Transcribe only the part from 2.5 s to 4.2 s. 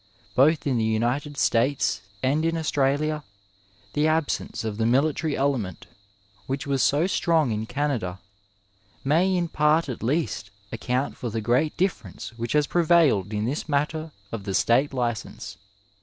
Australia the